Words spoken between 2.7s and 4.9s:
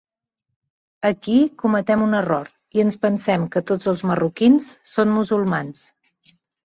i ens pensem que tots els marroquins